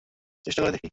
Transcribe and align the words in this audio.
চেষ্টা 0.45 0.61
করে 0.61 0.71
দেখি। 0.71 0.89